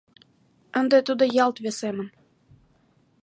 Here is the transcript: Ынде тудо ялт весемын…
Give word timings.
Ынде 0.79 0.99
тудо 1.07 1.23
ялт 1.43 1.57
весемын… 1.63 2.07